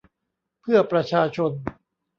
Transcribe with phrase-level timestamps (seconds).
[0.61, 1.51] เพื่อประชาชน